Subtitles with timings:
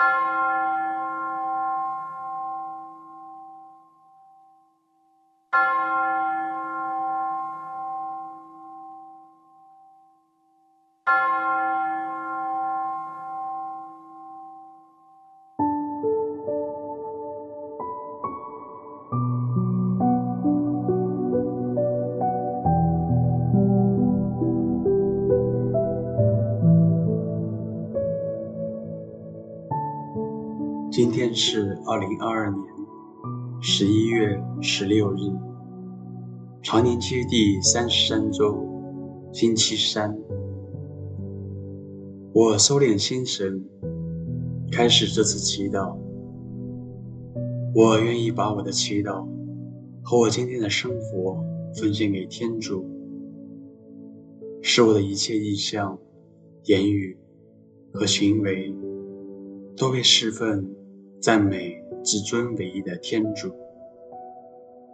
[0.00, 0.39] you
[30.92, 32.64] 今天是二零二二年
[33.60, 35.18] 十一月十六日，
[36.62, 38.58] 常年期第三十三周，
[39.32, 40.18] 星期三。
[42.32, 43.64] 我收敛心神，
[44.72, 45.96] 开始这次祈祷。
[47.72, 49.24] 我愿意把我的祈祷
[50.02, 51.40] 和我今天的生活
[51.76, 52.84] 奉献给天主，
[54.60, 55.96] 使我的一切意向、
[56.64, 57.16] 言语
[57.92, 58.74] 和行为
[59.76, 60.79] 都被侍奉。
[61.20, 63.52] 赞美至尊唯一的天主，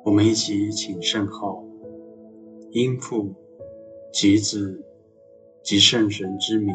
[0.04, 1.62] 我们一起请圣号，
[2.72, 3.32] 因父
[4.12, 4.84] 及子
[5.62, 6.74] 及圣神之名，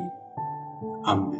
[1.04, 1.38] 阿门。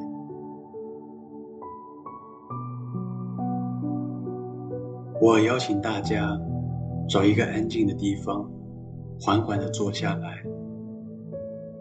[5.22, 6.38] 我邀请大家
[7.08, 8.52] 找一个安静的地方，
[9.22, 10.44] 缓缓地坐下来，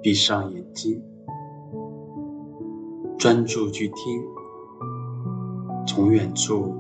[0.01, 1.03] 闭上眼睛，
[3.19, 4.40] 专注去听。
[5.87, 6.77] 从远处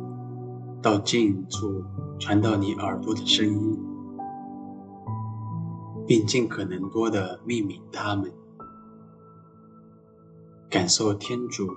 [0.80, 1.82] 到近处
[2.18, 3.78] 传到你耳朵的声音，
[6.06, 8.32] 并尽可能多地命名它们，
[10.68, 11.68] 感受天主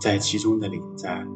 [0.00, 1.26] 在其中的领在。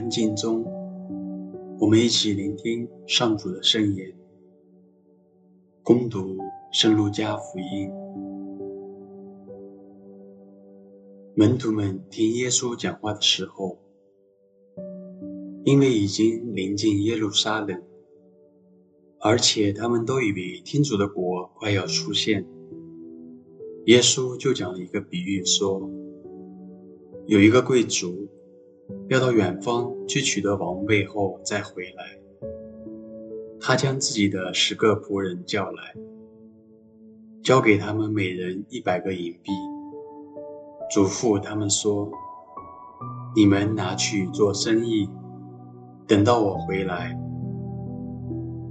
[0.00, 0.64] 安静中，
[1.78, 4.10] 我们一起聆听上主的圣言，
[5.82, 6.38] 恭读
[6.72, 7.90] 圣路加福音。
[11.34, 13.76] 门徒们听耶稣讲话的时候，
[15.64, 17.82] 因为已经临近耶路撒冷，
[19.20, 22.46] 而且他们都以为天主的国快要出现，
[23.84, 25.90] 耶稣就讲了一个比喻，说
[27.26, 28.30] 有一个贵族。
[29.08, 32.18] 要到远方去取得王位后再回来，
[33.60, 35.94] 他将自己的十个仆人叫来，
[37.42, 39.52] 交给他们每人一百个银币，
[40.94, 42.10] 嘱咐他们说
[43.34, 45.08] ：“你们拿去做生意，
[46.06, 47.18] 等到我回来。”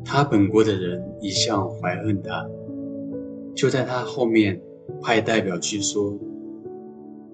[0.06, 2.48] 他本国的人一向怀恨他，
[3.54, 4.62] 就在他后面
[5.02, 6.18] 派代表去说。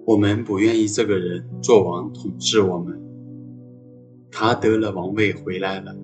[0.05, 3.01] 我们不愿意这个人做王统治我们。
[4.31, 5.95] 他得了王位回来了，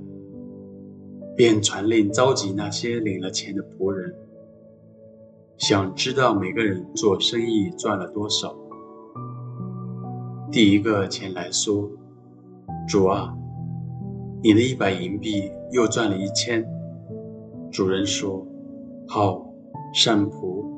[1.35, 4.15] 便传令召集那些领了钱的仆人，
[5.57, 8.55] 想知道每个人做生意赚了多少。
[10.51, 11.89] 第一个前来说
[12.89, 13.37] ：“主啊，
[14.41, 16.65] 你的一百银币又赚了一千。”
[17.69, 18.47] 主人说
[19.07, 19.45] ：“好，
[19.93, 20.70] 善仆。”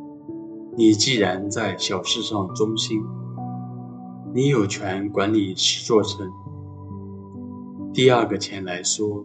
[0.76, 3.00] 你既然在小事上忠心，
[4.34, 6.28] 你有权管理十座城。
[7.94, 9.24] 第二个前来说：“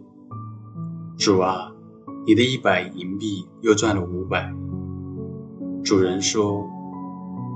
[1.17, 1.71] 主啊，
[2.27, 4.53] 你的一百银币又赚了五百。”
[5.83, 6.63] 主人说：“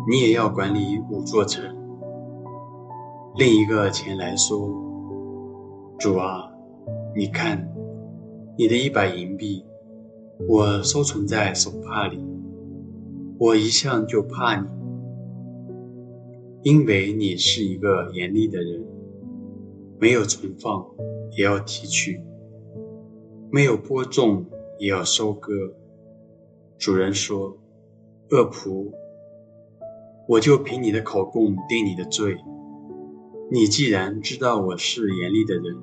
[0.10, 1.63] 你也要管理五座城。”
[3.38, 4.68] 另一个前来说
[6.00, 6.50] ：“主啊，
[7.16, 7.72] 你看，
[8.57, 9.63] 你的一百银币，
[10.50, 12.19] 我收存在手帕里。”
[13.44, 14.69] 我一向就怕你，
[16.62, 18.88] 因为你是一个严厉的人，
[20.00, 20.86] 没有存放
[21.36, 22.22] 也要提取，
[23.51, 24.45] 没有播种
[24.80, 25.51] 也要收割。
[26.78, 27.57] 主人说
[28.31, 28.94] ：“恶仆，
[30.30, 32.38] 我就凭你的口供定你的罪。
[33.51, 35.75] 你既然知道我是严厉的人，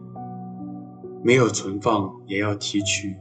[1.23, 3.17] 没有存放也要提取，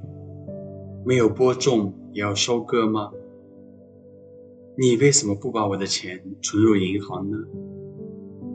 [1.04, 3.12] 没有播种也要收割吗？
[4.82, 7.38] 你为什么不把我的钱存入银行呢？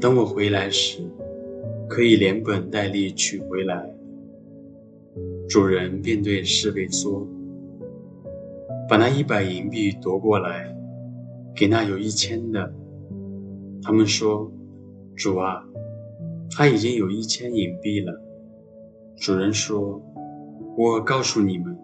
[0.00, 1.02] 等我回来时，
[1.86, 3.94] 可以连本带利取回来。
[5.50, 7.28] 主人便对侍卫说
[8.88, 10.74] ：“把那一百银币夺过来，
[11.54, 12.72] 给那有一千的。”
[13.84, 14.50] 他们说
[15.14, 15.62] ：“主啊，
[16.52, 18.18] 他已经有一千银币了。”
[19.20, 20.00] 主人说
[20.78, 21.76] ：“我告诉你们，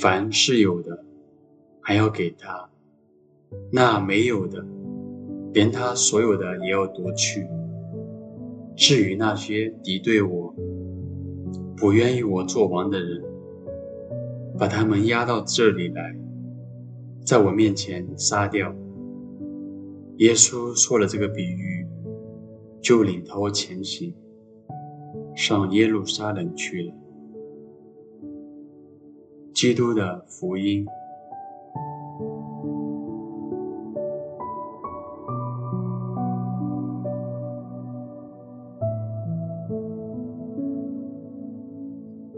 [0.00, 1.04] 凡是有的，
[1.80, 2.68] 还要给他。”
[3.70, 4.64] 那没有的，
[5.52, 7.46] 连他所有的也要夺去。
[8.76, 10.54] 至于那些敌对我、
[11.76, 13.22] 不愿意我做王的人，
[14.58, 16.14] 把他们押到这里来，
[17.24, 18.74] 在我面前杀掉。
[20.18, 21.86] 耶稣说了这个比喻，
[22.80, 24.14] 就领头前行，
[25.34, 26.94] 上耶路撒冷去了。
[29.54, 30.86] 基督的福音。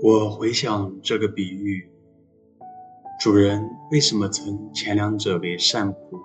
[0.06, 1.88] 我回想这个比喻，
[3.18, 6.20] 主人为什么称前两者为善仆，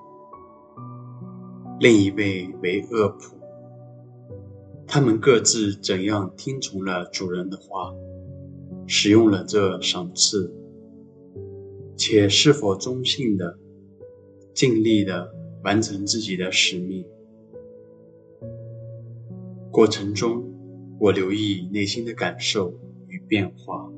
[1.80, 3.32] 另一位为恶仆？
[4.86, 7.94] 他们各自怎样听从了主人的话，
[8.86, 10.54] 使用了这赏赐，
[11.96, 13.58] 且是否忠信的、
[14.54, 15.34] 尽力的
[15.64, 17.06] 完成自己的使命？
[19.72, 20.44] 过程中，
[21.00, 22.74] 我留意内心的感受。
[23.10, 23.89] 与变化。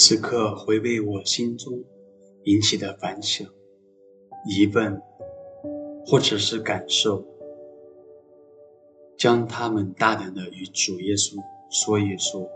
[0.00, 1.82] 此刻回味我心中
[2.44, 3.44] 引起的反响、
[4.48, 5.02] 疑问，
[6.06, 7.24] 或者是感受，
[9.16, 11.34] 将他们大胆地与主耶稣
[11.68, 12.48] 说一说。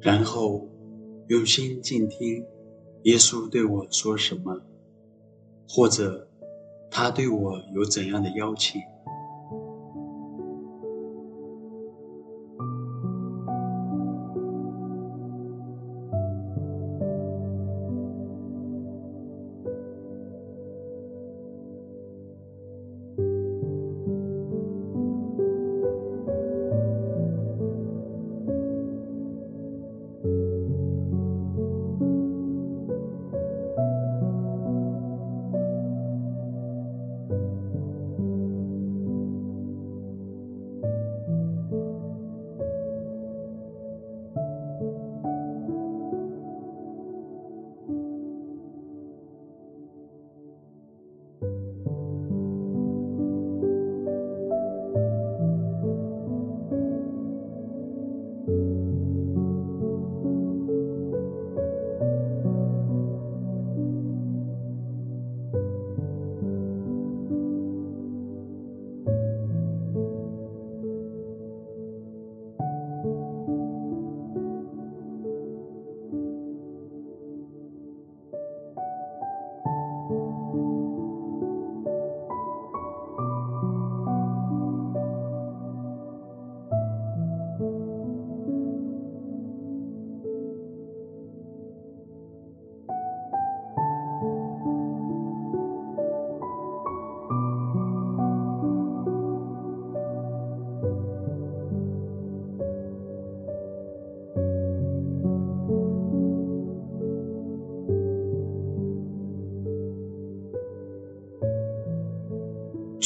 [0.00, 0.66] 然后
[1.28, 2.44] 用心静听
[3.04, 4.60] 耶稣对我说什么，
[5.68, 6.28] 或者
[6.90, 8.80] 他对我有怎样的邀请。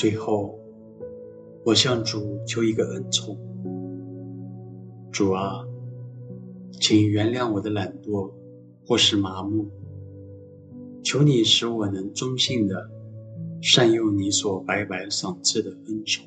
[0.05, 0.61] 最后，
[1.65, 3.39] 我向主求一个恩宠。
[5.11, 5.65] 主啊，
[6.73, 8.31] 请原谅我的懒惰
[8.87, 9.67] 或是麻木。
[11.03, 12.87] 求你使我能忠心的
[13.63, 16.27] 善用你所白白赏赐的恩宠。